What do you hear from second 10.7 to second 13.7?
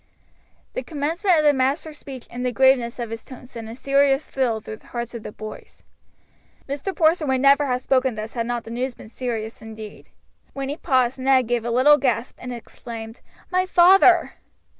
paused Ned gave a little gasp and exclaimed, "My